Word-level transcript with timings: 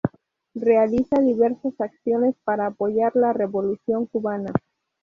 Realiza 0.55 1.19
diversas 1.21 1.79
acciones 1.79 2.33
para 2.43 2.65
apoyar 2.65 3.11
la 3.15 3.33
revolución 3.33 4.07
cubana. 4.07 4.51